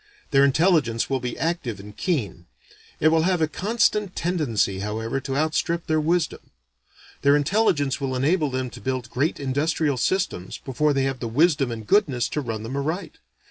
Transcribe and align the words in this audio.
Their 0.31 0.43
intelligence 0.43 1.11
will 1.11 1.19
be 1.19 1.37
active 1.37 1.79
and 1.79 1.95
keen. 1.95 2.47
It 2.99 3.09
will 3.09 3.21
have 3.21 3.39
a 3.39 3.47
constant 3.47 4.15
tendency 4.15 4.79
however 4.79 5.19
to 5.19 5.37
outstrip 5.37 5.85
their 5.85 6.01
wisdom. 6.01 6.39
Their 7.21 7.35
intelligence 7.35 8.01
will 8.01 8.15
enable 8.15 8.49
them 8.49 8.71
to 8.71 8.81
build 8.81 9.11
great 9.11 9.39
industrial 9.39 9.97
systems 9.97 10.57
before 10.57 10.93
they 10.93 11.03
have 11.03 11.19
the 11.19 11.27
wisdom 11.27 11.69
and 11.71 11.85
goodness 11.85 12.27
to 12.29 12.41
run 12.41 12.63
them 12.63 12.75
aright. 12.77 13.19